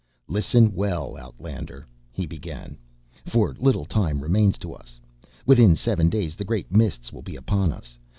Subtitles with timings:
[0.27, 2.75] "Listen well, outlander," he began,
[3.23, 4.99] "for little time remains to us.
[5.45, 7.99] Within seven days the Great Mists will be upon us.